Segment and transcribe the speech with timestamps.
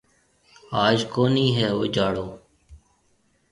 [0.85, 2.27] آج ڪونِي هيَ اُجاݪو۔